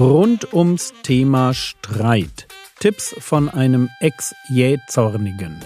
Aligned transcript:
Rund 0.00 0.54
ums 0.54 0.94
Thema 1.02 1.52
Streit. 1.52 2.48
Tipps 2.78 3.14
von 3.18 3.50
einem 3.50 3.90
Ex-Jähzornigen. 4.00 5.60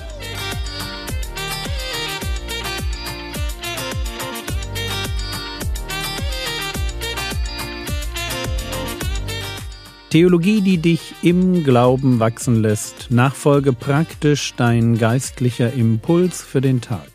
Theologie, 10.11 10.63
die 10.63 10.79
dich 10.79 11.15
im 11.23 11.63
Glauben 11.63 12.19
wachsen 12.19 12.61
lässt. 12.61 13.13
Nachfolge 13.13 13.73
praktisch 13.73 14.55
dein 14.57 14.99
geistlicher 14.99 15.73
Impuls 15.73 16.43
für 16.43 16.61
den 16.61 16.81
Tag. 16.81 17.07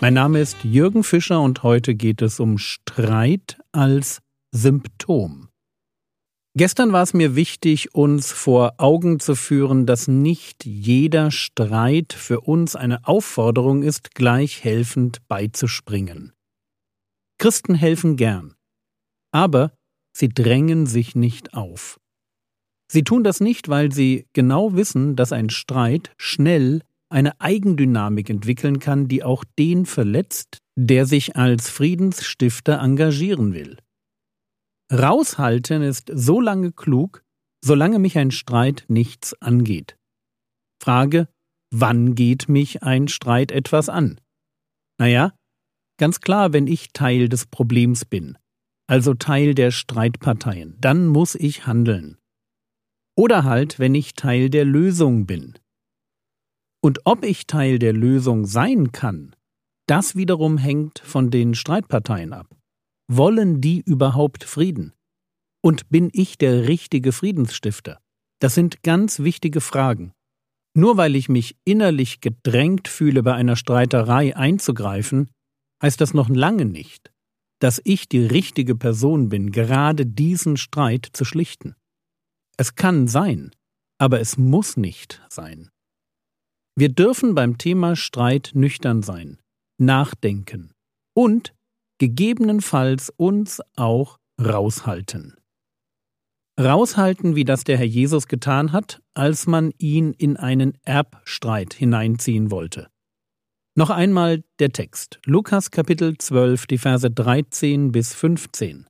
Mein 0.00 0.14
Name 0.14 0.40
ist 0.40 0.56
Jürgen 0.64 1.04
Fischer 1.04 1.40
und 1.40 1.62
heute 1.62 1.94
geht 1.94 2.22
es 2.22 2.40
um 2.40 2.58
Streit 2.58 3.56
als 3.70 4.20
Symptom. 4.50 5.48
Gestern 6.56 6.92
war 6.92 7.02
es 7.02 7.14
mir 7.14 7.34
wichtig, 7.34 7.96
uns 7.96 8.30
vor 8.30 8.74
Augen 8.78 9.18
zu 9.18 9.34
führen, 9.34 9.86
dass 9.86 10.06
nicht 10.06 10.64
jeder 10.64 11.32
Streit 11.32 12.12
für 12.12 12.42
uns 12.42 12.76
eine 12.76 13.08
Aufforderung 13.08 13.82
ist, 13.82 14.14
gleich 14.14 14.62
helfend 14.62 15.26
beizuspringen. 15.26 16.32
Christen 17.38 17.74
helfen 17.74 18.16
gern, 18.16 18.54
aber 19.32 19.72
sie 20.16 20.28
drängen 20.28 20.86
sich 20.86 21.16
nicht 21.16 21.54
auf. 21.54 21.98
Sie 22.86 23.02
tun 23.02 23.24
das 23.24 23.40
nicht, 23.40 23.68
weil 23.68 23.90
sie 23.90 24.28
genau 24.32 24.74
wissen, 24.74 25.16
dass 25.16 25.32
ein 25.32 25.50
Streit 25.50 26.12
schnell 26.16 26.82
eine 27.08 27.40
Eigendynamik 27.40 28.30
entwickeln 28.30 28.78
kann, 28.78 29.08
die 29.08 29.24
auch 29.24 29.42
den 29.58 29.86
verletzt, 29.86 30.58
der 30.76 31.06
sich 31.06 31.34
als 31.34 31.68
Friedensstifter 31.68 32.78
engagieren 32.78 33.54
will. 33.54 33.76
Raushalten 34.92 35.82
ist 35.82 36.10
so 36.12 36.40
lange 36.40 36.72
klug, 36.72 37.24
solange 37.64 37.98
mich 37.98 38.18
ein 38.18 38.30
Streit 38.30 38.84
nichts 38.88 39.34
angeht. 39.40 39.96
Frage, 40.82 41.28
wann 41.72 42.14
geht 42.14 42.48
mich 42.48 42.82
ein 42.82 43.08
Streit 43.08 43.50
etwas 43.50 43.88
an? 43.88 44.20
Naja, 44.98 45.34
ganz 45.98 46.20
klar, 46.20 46.52
wenn 46.52 46.66
ich 46.66 46.92
Teil 46.92 47.28
des 47.28 47.46
Problems 47.46 48.04
bin, 48.04 48.36
also 48.86 49.14
Teil 49.14 49.54
der 49.54 49.70
Streitparteien, 49.70 50.76
dann 50.80 51.06
muss 51.06 51.34
ich 51.34 51.66
handeln. 51.66 52.18
Oder 53.16 53.44
halt, 53.44 53.78
wenn 53.78 53.94
ich 53.94 54.14
Teil 54.14 54.50
der 54.50 54.64
Lösung 54.64 55.24
bin. 55.24 55.58
Und 56.82 57.00
ob 57.04 57.24
ich 57.24 57.46
Teil 57.46 57.78
der 57.78 57.94
Lösung 57.94 58.44
sein 58.44 58.92
kann, 58.92 59.34
das 59.86 60.16
wiederum 60.16 60.58
hängt 60.58 60.98
von 60.98 61.30
den 61.30 61.54
Streitparteien 61.54 62.32
ab. 62.32 62.54
Wollen 63.08 63.60
die 63.60 63.80
überhaupt 63.80 64.44
Frieden? 64.44 64.92
Und 65.62 65.88
bin 65.90 66.10
ich 66.12 66.38
der 66.38 66.68
richtige 66.68 67.12
Friedensstifter? 67.12 68.00
Das 68.40 68.54
sind 68.54 68.82
ganz 68.82 69.20
wichtige 69.20 69.60
Fragen. 69.60 70.12
Nur 70.76 70.96
weil 70.96 71.14
ich 71.14 71.28
mich 71.28 71.56
innerlich 71.64 72.20
gedrängt 72.20 72.88
fühle, 72.88 73.22
bei 73.22 73.34
einer 73.34 73.56
Streiterei 73.56 74.36
einzugreifen, 74.36 75.30
heißt 75.82 76.00
das 76.00 76.14
noch 76.14 76.28
lange 76.28 76.64
nicht, 76.64 77.12
dass 77.60 77.80
ich 77.84 78.08
die 78.08 78.24
richtige 78.24 78.74
Person 78.74 79.28
bin, 79.28 79.52
gerade 79.52 80.06
diesen 80.06 80.56
Streit 80.56 81.08
zu 81.12 81.24
schlichten. 81.24 81.76
Es 82.56 82.74
kann 82.74 83.06
sein, 83.06 83.50
aber 83.98 84.20
es 84.20 84.36
muss 84.36 84.76
nicht 84.76 85.22
sein. 85.28 85.70
Wir 86.76 86.88
dürfen 86.88 87.34
beim 87.34 87.56
Thema 87.58 87.94
Streit 87.94 88.50
nüchtern 88.54 89.02
sein, 89.02 89.38
nachdenken 89.78 90.72
und 91.14 91.54
gegebenenfalls 92.08 93.08
uns 93.16 93.62
auch 93.76 94.18
raushalten. 94.38 95.36
Raushalten, 96.60 97.34
wie 97.34 97.44
das 97.44 97.64
der 97.64 97.78
Herr 97.78 97.86
Jesus 97.86 98.28
getan 98.28 98.72
hat, 98.72 99.00
als 99.14 99.46
man 99.46 99.72
ihn 99.78 100.12
in 100.12 100.36
einen 100.36 100.76
Erbstreit 100.84 101.72
hineinziehen 101.72 102.50
wollte. 102.50 102.88
Noch 103.74 103.88
einmal 103.88 104.44
der 104.58 104.68
Text. 104.68 105.18
Lukas 105.24 105.70
Kapitel 105.70 106.18
12, 106.18 106.66
die 106.66 106.78
Verse 106.78 107.10
13 107.10 107.90
bis 107.90 108.12
15. 108.12 108.86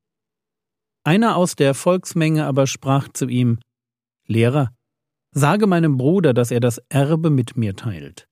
Einer 1.04 1.36
aus 1.36 1.54
der 1.54 1.74
Volksmenge 1.74 2.46
aber 2.46 2.66
sprach 2.66 3.08
zu 3.10 3.28
ihm, 3.28 3.60
Lehrer, 4.26 4.74
Sage 5.30 5.68
meinem 5.68 5.98
Bruder, 5.98 6.34
dass 6.34 6.50
er 6.50 6.60
das 6.60 6.78
Erbe 6.88 7.30
mit 7.30 7.56
mir 7.56 7.76
teilt. 7.76 8.26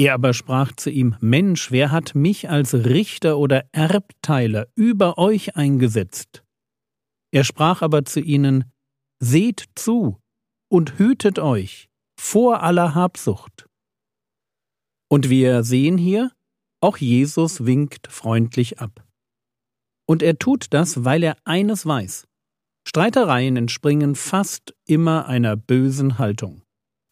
Er 0.00 0.14
aber 0.14 0.32
sprach 0.32 0.72
zu 0.76 0.88
ihm, 0.88 1.14
Mensch, 1.20 1.72
wer 1.72 1.90
hat 1.90 2.14
mich 2.14 2.48
als 2.48 2.72
Richter 2.72 3.36
oder 3.36 3.66
Erbteiler 3.72 4.66
über 4.74 5.18
euch 5.18 5.56
eingesetzt? 5.56 6.42
Er 7.32 7.44
sprach 7.44 7.82
aber 7.82 8.06
zu 8.06 8.20
ihnen, 8.20 8.64
Seht 9.22 9.66
zu 9.74 10.18
und 10.70 10.98
hütet 10.98 11.38
euch 11.38 11.90
vor 12.18 12.62
aller 12.62 12.94
Habsucht. 12.94 13.68
Und 15.10 15.28
wir 15.28 15.64
sehen 15.64 15.98
hier, 15.98 16.32
auch 16.80 16.96
Jesus 16.96 17.66
winkt 17.66 18.06
freundlich 18.10 18.78
ab. 18.78 19.06
Und 20.06 20.22
er 20.22 20.38
tut 20.38 20.68
das, 20.70 21.04
weil 21.04 21.22
er 21.22 21.36
eines 21.44 21.84
weiß. 21.84 22.26
Streitereien 22.88 23.58
entspringen 23.58 24.14
fast 24.14 24.74
immer 24.86 25.26
einer 25.26 25.56
bösen 25.56 26.16
Haltung. 26.16 26.59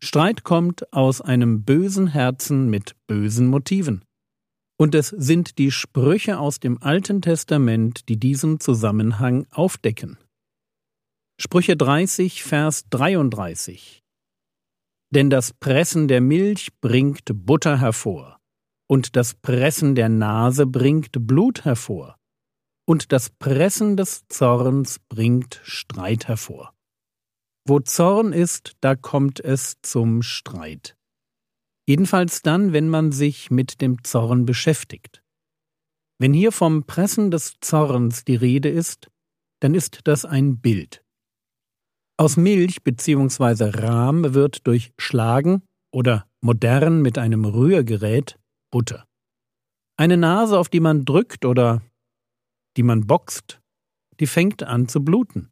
Streit 0.00 0.44
kommt 0.44 0.92
aus 0.92 1.20
einem 1.20 1.64
bösen 1.64 2.06
Herzen 2.06 2.70
mit 2.70 2.94
bösen 3.06 3.48
Motiven. 3.48 4.04
Und 4.78 4.94
es 4.94 5.08
sind 5.08 5.58
die 5.58 5.72
Sprüche 5.72 6.38
aus 6.38 6.60
dem 6.60 6.80
Alten 6.82 7.20
Testament, 7.20 8.08
die 8.08 8.16
diesen 8.16 8.60
Zusammenhang 8.60 9.46
aufdecken. 9.50 10.18
Sprüche 11.40 11.76
30, 11.76 12.44
Vers 12.44 12.84
33 12.90 14.02
Denn 15.10 15.30
das 15.30 15.52
Pressen 15.52 16.06
der 16.06 16.20
Milch 16.20 16.70
bringt 16.80 17.24
Butter 17.32 17.80
hervor, 17.80 18.38
und 18.88 19.16
das 19.16 19.34
Pressen 19.34 19.94
der 19.96 20.08
Nase 20.08 20.66
bringt 20.66 21.26
Blut 21.26 21.64
hervor 21.64 22.18
und 22.88 23.12
das 23.12 23.28
Pressen 23.28 23.98
des 23.98 24.26
Zorns 24.28 24.98
bringt 25.10 25.60
Streit 25.62 26.26
hervor. 26.26 26.72
Wo 27.68 27.80
Zorn 27.80 28.32
ist, 28.32 28.76
da 28.80 28.96
kommt 28.96 29.40
es 29.40 29.76
zum 29.82 30.22
Streit. 30.22 30.96
Jedenfalls 31.86 32.40
dann, 32.40 32.72
wenn 32.72 32.88
man 32.88 33.12
sich 33.12 33.50
mit 33.50 33.82
dem 33.82 34.02
Zorn 34.04 34.46
beschäftigt. 34.46 35.22
Wenn 36.18 36.32
hier 36.32 36.50
vom 36.50 36.84
Pressen 36.84 37.30
des 37.30 37.56
Zorns 37.60 38.24
die 38.24 38.36
Rede 38.36 38.70
ist, 38.70 39.10
dann 39.60 39.74
ist 39.74 40.00
das 40.04 40.24
ein 40.24 40.60
Bild. 40.60 41.04
Aus 42.16 42.38
Milch 42.38 42.82
bzw. 42.84 43.64
Rahm 43.78 44.32
wird 44.32 44.66
durch 44.66 44.94
Schlagen 44.98 45.62
oder 45.92 46.26
modern 46.40 47.02
mit 47.02 47.18
einem 47.18 47.44
Rührgerät 47.44 48.38
Butter. 48.72 49.06
Eine 49.98 50.16
Nase, 50.16 50.58
auf 50.58 50.70
die 50.70 50.80
man 50.80 51.04
drückt 51.04 51.44
oder 51.44 51.82
die 52.78 52.82
man 52.82 53.06
boxt, 53.06 53.60
die 54.20 54.26
fängt 54.26 54.62
an 54.62 54.88
zu 54.88 55.04
bluten. 55.04 55.50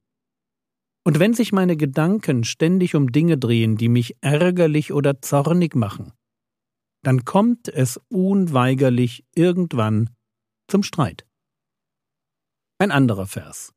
Und 1.06 1.20
wenn 1.20 1.34
sich 1.34 1.52
meine 1.52 1.76
Gedanken 1.76 2.42
ständig 2.42 2.96
um 2.96 3.12
Dinge 3.12 3.38
drehen, 3.38 3.76
die 3.76 3.88
mich 3.88 4.16
ärgerlich 4.22 4.92
oder 4.92 5.22
zornig 5.22 5.76
machen, 5.76 6.12
dann 7.04 7.24
kommt 7.24 7.68
es 7.68 8.00
unweigerlich 8.08 9.24
irgendwann 9.32 10.10
zum 10.68 10.82
Streit. 10.82 11.24
Ein 12.80 12.90
anderer 12.90 13.26
Vers. 13.28 13.72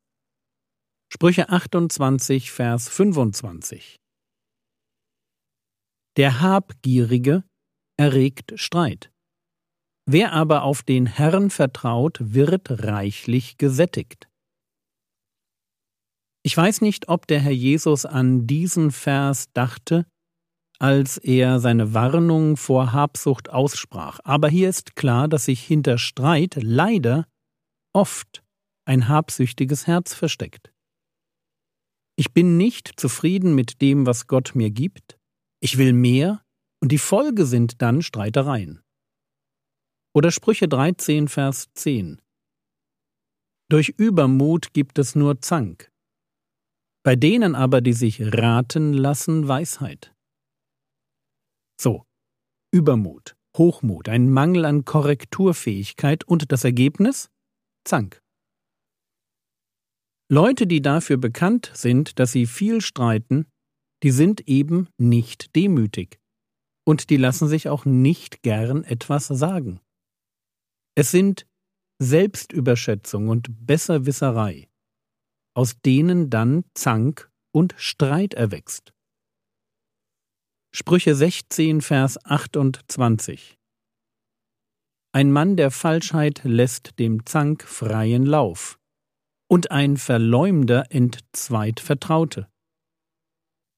Sprüche 1.12 1.50
28, 1.50 2.50
Vers 2.50 2.88
25. 2.88 4.00
Der 6.16 6.40
Habgierige 6.40 7.44
erregt 7.96 8.54
Streit. 8.56 9.12
Wer 10.04 10.32
aber 10.32 10.64
auf 10.64 10.82
den 10.82 11.06
Herrn 11.06 11.50
vertraut, 11.50 12.18
wird 12.20 12.82
reichlich 12.82 13.56
gesättigt. 13.56 14.29
Ich 16.42 16.56
weiß 16.56 16.80
nicht, 16.80 17.08
ob 17.08 17.26
der 17.26 17.40
Herr 17.40 17.52
Jesus 17.52 18.06
an 18.06 18.46
diesen 18.46 18.90
Vers 18.90 19.52
dachte, 19.52 20.06
als 20.78 21.18
er 21.18 21.60
seine 21.60 21.92
Warnung 21.92 22.56
vor 22.56 22.92
Habsucht 22.92 23.50
aussprach, 23.50 24.20
aber 24.24 24.48
hier 24.48 24.70
ist 24.70 24.96
klar, 24.96 25.28
dass 25.28 25.44
sich 25.44 25.62
hinter 25.62 25.98
Streit 25.98 26.56
leider 26.60 27.26
oft 27.92 28.42
ein 28.86 29.08
habsüchtiges 29.08 29.86
Herz 29.86 30.14
versteckt. 30.14 30.72
Ich 32.16 32.32
bin 32.32 32.56
nicht 32.56 32.98
zufrieden 32.98 33.54
mit 33.54 33.82
dem, 33.82 34.06
was 34.06 34.26
Gott 34.26 34.54
mir 34.54 34.70
gibt, 34.70 35.18
ich 35.62 35.76
will 35.76 35.92
mehr, 35.92 36.42
und 36.82 36.92
die 36.92 36.98
Folge 36.98 37.44
sind 37.44 37.82
dann 37.82 38.00
Streitereien. 38.00 38.80
Oder 40.14 40.30
Sprüche 40.30 40.66
13, 40.66 41.28
Vers 41.28 41.68
10. 41.74 42.22
Durch 43.70 43.90
Übermut 43.90 44.72
gibt 44.72 44.98
es 44.98 45.14
nur 45.14 45.42
Zank. 45.42 45.89
Bei 47.02 47.16
denen 47.16 47.54
aber, 47.54 47.80
die 47.80 47.94
sich 47.94 48.20
raten 48.20 48.92
lassen, 48.92 49.48
Weisheit. 49.48 50.14
So, 51.80 52.04
Übermut, 52.72 53.36
Hochmut, 53.56 54.08
ein 54.08 54.30
Mangel 54.30 54.64
an 54.64 54.84
Korrekturfähigkeit 54.84 56.24
und 56.24 56.52
das 56.52 56.64
Ergebnis? 56.64 57.30
Zank. 57.84 58.20
Leute, 60.30 60.66
die 60.66 60.80
dafür 60.80 61.16
bekannt 61.16 61.72
sind, 61.74 62.18
dass 62.20 62.32
sie 62.32 62.46
viel 62.46 62.80
streiten, 62.80 63.46
die 64.04 64.12
sind 64.12 64.46
eben 64.46 64.88
nicht 64.98 65.56
demütig. 65.56 66.20
Und 66.86 67.10
die 67.10 67.16
lassen 67.16 67.48
sich 67.48 67.68
auch 67.68 67.84
nicht 67.84 68.42
gern 68.42 68.84
etwas 68.84 69.26
sagen. 69.26 69.80
Es 70.94 71.10
sind 71.10 71.46
Selbstüberschätzung 71.98 73.28
und 73.28 73.48
Besserwisserei, 73.66 74.69
aus 75.54 75.80
denen 75.80 76.30
dann 76.30 76.64
Zank 76.74 77.30
und 77.52 77.74
Streit 77.76 78.34
erwächst. 78.34 78.92
Sprüche 80.72 81.14
16, 81.14 81.80
Vers 81.80 82.24
28 82.24 83.58
Ein 85.12 85.32
Mann 85.32 85.56
der 85.56 85.70
Falschheit 85.70 86.42
lässt 86.44 86.98
dem 86.98 87.26
Zank 87.26 87.64
freien 87.64 88.24
Lauf, 88.24 88.78
und 89.50 89.72
ein 89.72 89.96
Verleumder 89.96 90.84
entzweit 90.90 91.80
Vertraute. 91.80 92.48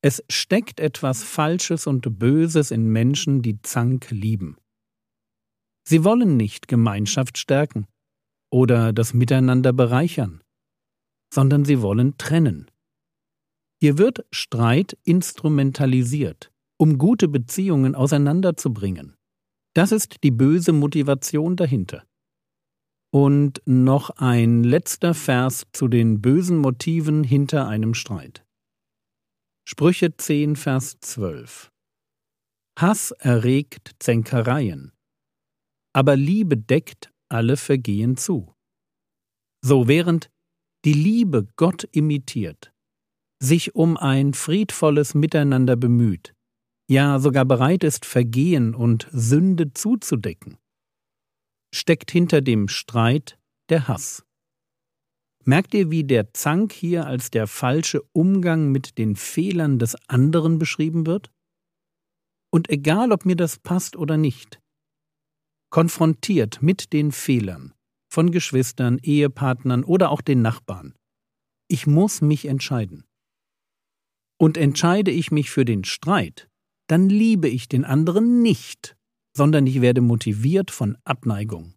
Es 0.02 0.22
steckt 0.28 0.80
etwas 0.80 1.22
Falsches 1.22 1.86
und 1.86 2.18
Böses 2.18 2.70
in 2.70 2.88
Menschen, 2.88 3.40
die 3.40 3.62
Zank 3.62 4.10
lieben. 4.10 4.58
Sie 5.88 6.04
wollen 6.04 6.36
nicht 6.36 6.68
Gemeinschaft 6.68 7.38
stärken 7.38 7.86
oder 8.50 8.92
das 8.92 9.14
Miteinander 9.14 9.72
bereichern, 9.72 10.42
sondern 11.32 11.64
sie 11.64 11.80
wollen 11.80 12.18
trennen. 12.18 12.70
Hier 13.80 13.96
wird 13.96 14.26
Streit 14.30 14.98
instrumentalisiert, 15.04 16.52
um 16.78 16.98
gute 16.98 17.26
Beziehungen 17.26 17.94
auseinanderzubringen. 17.94 19.16
Das 19.74 19.92
ist 19.92 20.22
die 20.22 20.30
böse 20.30 20.72
Motivation 20.72 21.56
dahinter. 21.56 22.04
Und 23.10 23.62
noch 23.64 24.10
ein 24.10 24.62
letzter 24.62 25.14
Vers 25.14 25.66
zu 25.72 25.88
den 25.88 26.20
bösen 26.20 26.58
Motiven 26.58 27.24
hinter 27.24 27.66
einem 27.66 27.94
Streit. 27.94 28.44
Sprüche 29.66 30.16
10, 30.16 30.56
Vers 30.56 30.98
12. 31.00 31.70
Hass 32.78 33.10
erregt 33.12 33.92
Zänkereien, 33.98 34.92
aber 35.94 36.16
Liebe 36.16 36.56
deckt 36.56 37.12
alle 37.28 37.56
Vergehen 37.56 38.16
zu. 38.16 38.54
So 39.62 39.88
während 39.88 40.30
die 40.84 40.92
Liebe 40.92 41.46
Gott 41.56 41.88
imitiert, 41.92 42.72
sich 43.40 43.74
um 43.74 43.96
ein 43.96 44.34
friedvolles 44.34 45.14
Miteinander 45.14 45.76
bemüht, 45.76 46.34
ja 46.88 47.18
sogar 47.18 47.44
bereit 47.44 47.84
ist, 47.84 48.04
Vergehen 48.04 48.74
und 48.74 49.08
Sünde 49.12 49.72
zuzudecken, 49.72 50.58
steckt 51.72 52.10
hinter 52.10 52.40
dem 52.40 52.68
Streit 52.68 53.38
der 53.68 53.88
Hass. 53.88 54.24
Merkt 55.44 55.74
ihr, 55.74 55.90
wie 55.90 56.04
der 56.04 56.32
Zank 56.34 56.72
hier 56.72 57.06
als 57.06 57.30
der 57.30 57.46
falsche 57.46 58.02
Umgang 58.12 58.70
mit 58.70 58.98
den 58.98 59.16
Fehlern 59.16 59.78
des 59.78 59.96
anderen 60.08 60.58
beschrieben 60.58 61.06
wird? 61.06 61.32
Und 62.50 62.70
egal, 62.70 63.10
ob 63.12 63.24
mir 63.24 63.34
das 63.34 63.58
passt 63.58 63.96
oder 63.96 64.16
nicht, 64.16 64.60
konfrontiert 65.70 66.62
mit 66.62 66.92
den 66.92 67.10
Fehlern 67.10 67.74
von 68.12 68.30
Geschwistern, 68.30 68.98
Ehepartnern 69.02 69.84
oder 69.84 70.10
auch 70.10 70.20
den 70.20 70.42
Nachbarn. 70.42 70.94
Ich 71.66 71.86
muss 71.86 72.20
mich 72.20 72.44
entscheiden. 72.44 73.04
Und 74.38 74.58
entscheide 74.58 75.10
ich 75.10 75.30
mich 75.30 75.50
für 75.50 75.64
den 75.64 75.84
Streit, 75.84 76.50
dann 76.88 77.08
liebe 77.08 77.48
ich 77.48 77.68
den 77.68 77.86
anderen 77.86 78.42
nicht, 78.42 78.96
sondern 79.34 79.66
ich 79.66 79.80
werde 79.80 80.02
motiviert 80.02 80.70
von 80.70 80.98
Abneigung. 81.04 81.74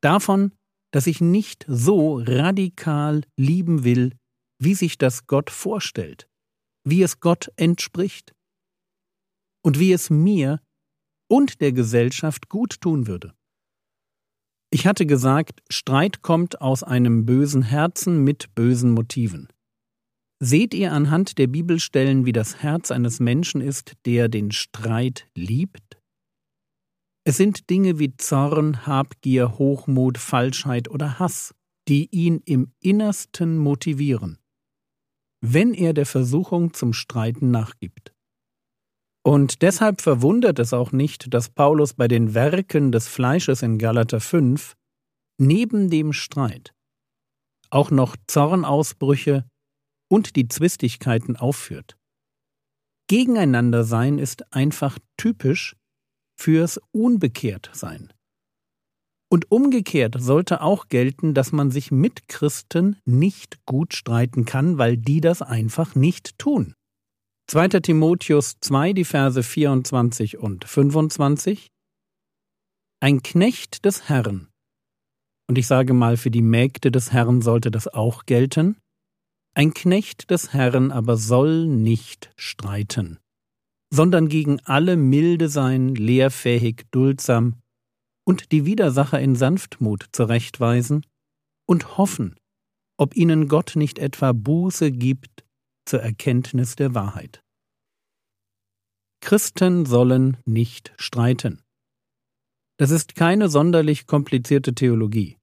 Davon, 0.00 0.54
dass 0.90 1.06
ich 1.06 1.20
nicht 1.20 1.66
so 1.68 2.18
radikal 2.18 3.22
lieben 3.36 3.84
will, 3.84 4.16
wie 4.58 4.74
sich 4.74 4.96
das 4.96 5.26
Gott 5.26 5.50
vorstellt, 5.50 6.30
wie 6.88 7.02
es 7.02 7.20
Gott 7.20 7.52
entspricht 7.56 8.32
und 9.62 9.78
wie 9.78 9.92
es 9.92 10.08
mir 10.08 10.62
und 11.28 11.60
der 11.60 11.72
Gesellschaft 11.72 12.48
gut 12.48 12.80
tun 12.80 13.06
würde. 13.06 13.34
Ich 14.74 14.88
hatte 14.88 15.06
gesagt, 15.06 15.62
Streit 15.70 16.22
kommt 16.22 16.60
aus 16.60 16.82
einem 16.82 17.24
bösen 17.24 17.62
Herzen 17.62 18.24
mit 18.24 18.56
bösen 18.56 18.90
Motiven. 18.90 19.46
Seht 20.42 20.74
ihr 20.74 20.90
anhand 20.92 21.38
der 21.38 21.46
Bibelstellen, 21.46 22.26
wie 22.26 22.32
das 22.32 22.60
Herz 22.60 22.90
eines 22.90 23.20
Menschen 23.20 23.60
ist, 23.60 23.92
der 24.04 24.28
den 24.28 24.50
Streit 24.50 25.28
liebt? 25.36 26.00
Es 27.22 27.36
sind 27.36 27.70
Dinge 27.70 28.00
wie 28.00 28.16
Zorn, 28.16 28.84
Habgier, 28.84 29.58
Hochmut, 29.58 30.18
Falschheit 30.18 30.90
oder 30.90 31.20
Hass, 31.20 31.54
die 31.86 32.08
ihn 32.10 32.40
im 32.44 32.72
Innersten 32.80 33.58
motivieren, 33.58 34.40
wenn 35.40 35.72
er 35.72 35.94
der 35.94 36.06
Versuchung 36.06 36.74
zum 36.74 36.92
Streiten 36.94 37.52
nachgibt. 37.52 38.13
Und 39.24 39.62
deshalb 39.62 40.02
verwundert 40.02 40.58
es 40.58 40.72
auch 40.72 40.92
nicht, 40.92 41.32
dass 41.32 41.48
Paulus 41.48 41.94
bei 41.94 42.08
den 42.08 42.34
Werken 42.34 42.92
des 42.92 43.08
Fleisches 43.08 43.62
in 43.62 43.78
Galater 43.78 44.20
5 44.20 44.74
neben 45.38 45.88
dem 45.88 46.12
Streit 46.12 46.74
auch 47.74 47.90
noch 47.90 48.16
Zornausbrüche 48.28 49.44
und 50.08 50.36
die 50.36 50.46
Zwistigkeiten 50.46 51.36
aufführt. 51.36 51.96
Gegeneinander 53.08 53.84
sein 53.84 54.18
ist 54.18 54.52
einfach 54.52 54.98
typisch 55.16 55.76
fürs 56.38 56.80
Unbekehrtsein. 56.92 58.12
Und 59.30 59.50
umgekehrt 59.50 60.14
sollte 60.18 60.60
auch 60.60 60.88
gelten, 60.88 61.34
dass 61.34 61.50
man 61.50 61.72
sich 61.72 61.90
mit 61.90 62.28
Christen 62.28 62.96
nicht 63.04 63.64
gut 63.66 63.94
streiten 63.94 64.44
kann, 64.44 64.78
weil 64.78 64.96
die 64.96 65.20
das 65.20 65.42
einfach 65.42 65.96
nicht 65.96 66.38
tun. 66.38 66.74
2. 67.46 67.68
Timotheus 67.80 68.56
2, 68.60 68.94
die 68.94 69.04
Verse 69.04 69.42
24 69.42 70.38
und 70.38 70.64
25. 70.64 71.70
Ein 73.00 73.22
Knecht 73.22 73.84
des 73.84 74.08
Herrn. 74.08 74.48
Und 75.46 75.58
ich 75.58 75.66
sage 75.66 75.92
mal, 75.92 76.16
für 76.16 76.30
die 76.30 76.40
Mägde 76.40 76.90
des 76.90 77.12
Herrn 77.12 77.42
sollte 77.42 77.70
das 77.70 77.86
auch 77.86 78.24
gelten. 78.24 78.78
Ein 79.54 79.74
Knecht 79.74 80.30
des 80.30 80.54
Herrn 80.54 80.90
aber 80.90 81.18
soll 81.18 81.66
nicht 81.66 82.32
streiten, 82.34 83.18
sondern 83.92 84.28
gegen 84.28 84.60
alle 84.64 84.96
milde 84.96 85.50
sein, 85.50 85.94
lehrfähig, 85.94 86.86
duldsam 86.92 87.60
und 88.26 88.52
die 88.52 88.64
Widersacher 88.64 89.20
in 89.20 89.36
Sanftmut 89.36 90.06
zurechtweisen 90.12 91.04
und 91.68 91.98
hoffen, 91.98 92.36
ob 92.96 93.14
ihnen 93.14 93.48
Gott 93.48 93.76
nicht 93.76 93.98
etwa 93.98 94.32
Buße 94.32 94.90
gibt 94.90 95.43
zur 95.84 96.00
Erkenntnis 96.00 96.76
der 96.76 96.94
Wahrheit. 96.94 97.42
Christen 99.20 99.86
sollen 99.86 100.36
nicht 100.44 100.92
streiten. 100.98 101.62
Das 102.78 102.90
ist 102.90 103.14
keine 103.14 103.48
sonderlich 103.48 104.06
komplizierte 104.06 104.74
Theologie. 104.74 105.38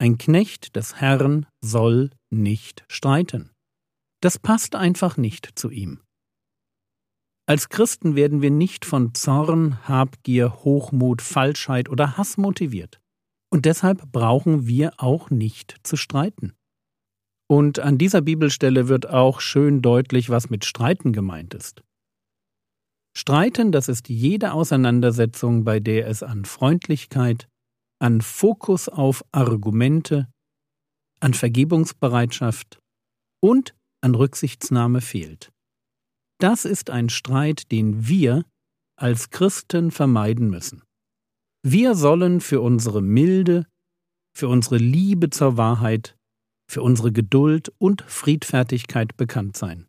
Ein 0.00 0.18
Knecht 0.18 0.76
des 0.76 0.96
Herrn 0.96 1.46
soll 1.60 2.10
nicht 2.30 2.84
streiten. 2.88 3.52
Das 4.20 4.38
passt 4.38 4.74
einfach 4.74 5.16
nicht 5.16 5.58
zu 5.58 5.70
ihm. 5.70 6.00
Als 7.46 7.68
Christen 7.68 8.14
werden 8.14 8.42
wir 8.42 8.50
nicht 8.50 8.84
von 8.84 9.14
Zorn, 9.14 9.88
Habgier, 9.88 10.64
Hochmut, 10.64 11.22
Falschheit 11.22 11.88
oder 11.88 12.16
Hass 12.18 12.36
motiviert. 12.36 13.00
Und 13.50 13.64
deshalb 13.64 14.12
brauchen 14.12 14.66
wir 14.66 14.92
auch 14.98 15.30
nicht 15.30 15.76
zu 15.82 15.96
streiten. 15.96 16.52
Und 17.50 17.78
an 17.78 17.96
dieser 17.96 18.20
Bibelstelle 18.20 18.88
wird 18.88 19.08
auch 19.08 19.40
schön 19.40 19.80
deutlich, 19.80 20.28
was 20.28 20.50
mit 20.50 20.64
Streiten 20.64 21.12
gemeint 21.12 21.54
ist. 21.54 21.82
Streiten, 23.16 23.72
das 23.72 23.88
ist 23.88 24.08
jede 24.08 24.52
Auseinandersetzung, 24.52 25.64
bei 25.64 25.80
der 25.80 26.06
es 26.06 26.22
an 26.22 26.44
Freundlichkeit, 26.44 27.48
an 27.98 28.20
Fokus 28.20 28.88
auf 28.88 29.24
Argumente, 29.32 30.28
an 31.20 31.34
Vergebungsbereitschaft 31.34 32.78
und 33.40 33.74
an 34.02 34.14
Rücksichtsnahme 34.14 35.00
fehlt. 35.00 35.50
Das 36.38 36.64
ist 36.64 36.90
ein 36.90 37.08
Streit, 37.08 37.72
den 37.72 38.06
wir 38.06 38.44
als 38.96 39.30
Christen 39.30 39.90
vermeiden 39.90 40.50
müssen. 40.50 40.82
Wir 41.64 41.94
sollen 41.94 42.40
für 42.40 42.60
unsere 42.60 43.02
Milde, 43.02 43.66
für 44.36 44.48
unsere 44.48 44.76
Liebe 44.76 45.30
zur 45.30 45.56
Wahrheit 45.56 46.17
für 46.68 46.82
unsere 46.82 47.10
Geduld 47.10 47.72
und 47.78 48.02
Friedfertigkeit 48.06 49.16
bekannt 49.16 49.56
sein. 49.56 49.86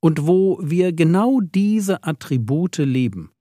Und 0.00 0.26
wo 0.26 0.60
wir 0.62 0.92
genau 0.92 1.40
diese 1.40 2.04
Attribute 2.04 2.78
leben, 2.78 3.32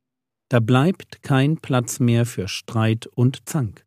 da 0.50 0.60
bleibt 0.60 1.22
kein 1.22 1.58
Platz 1.58 2.00
mehr 2.00 2.26
für 2.26 2.48
Streit 2.48 3.06
und 3.08 3.48
Zank. 3.48 3.86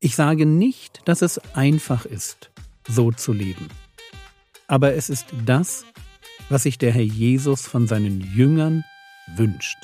Ich 0.00 0.16
sage 0.16 0.44
nicht, 0.44 1.02
dass 1.04 1.22
es 1.22 1.38
einfach 1.54 2.04
ist, 2.04 2.50
so 2.88 3.12
zu 3.12 3.32
leben. 3.32 3.68
Aber 4.66 4.94
es 4.94 5.10
ist 5.10 5.26
das, 5.44 5.84
was 6.48 6.64
sich 6.64 6.78
der 6.78 6.92
Herr 6.92 7.02
Jesus 7.02 7.66
von 7.66 7.86
seinen 7.86 8.20
Jüngern 8.34 8.84
wünscht. 9.36 9.76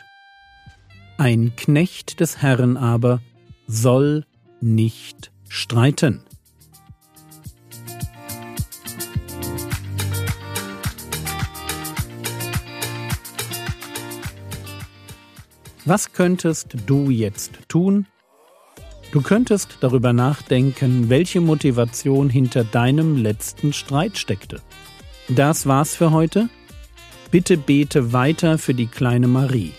Ein 1.18 1.54
Knecht 1.56 2.20
des 2.20 2.42
Herrn 2.42 2.76
aber 2.76 3.20
soll 3.66 4.24
nicht 4.60 5.30
streiten. 5.48 6.22
Was 15.86 16.12
könntest 16.12 16.76
du 16.86 17.10
jetzt 17.10 17.60
tun? 17.68 18.06
Du 19.12 19.22
könntest 19.22 19.78
darüber 19.80 20.12
nachdenken, 20.12 21.08
welche 21.10 21.40
Motivation 21.40 22.28
hinter 22.28 22.64
deinem 22.64 23.16
letzten 23.16 23.72
Streit 23.72 24.18
steckte. 24.18 24.60
Das 25.28 25.64
war's 25.64 25.94
für 25.94 26.10
heute. 26.10 26.48
Bitte 27.30 27.56
bete 27.56 28.12
weiter 28.12 28.58
für 28.58 28.74
die 28.74 28.88
kleine 28.88 29.28
Marie. 29.28 29.74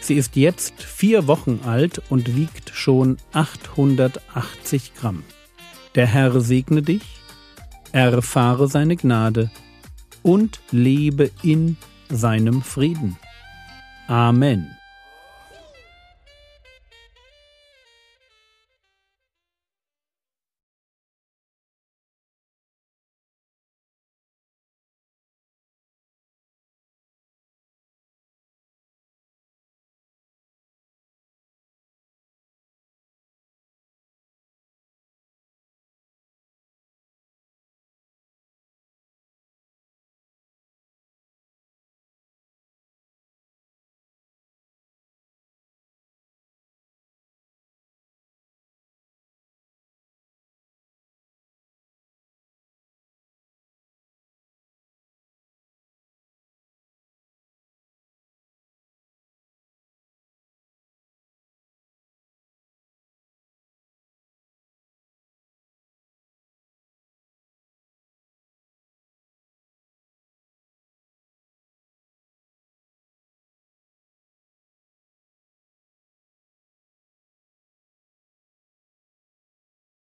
Sie 0.00 0.14
ist 0.14 0.36
jetzt 0.36 0.80
vier 0.80 1.26
Wochen 1.26 1.58
alt 1.66 2.00
und 2.08 2.36
wiegt 2.36 2.70
schon 2.72 3.16
880 3.32 4.94
Gramm. 4.94 5.24
Der 5.96 6.06
Herr 6.06 6.40
segne 6.40 6.82
dich, 6.82 7.02
erfahre 7.90 8.68
seine 8.68 8.94
Gnade 8.94 9.50
und 10.22 10.60
lebe 10.70 11.32
in 11.42 11.76
seinem 12.08 12.62
Frieden. 12.62 13.16
Amen. 14.06 14.76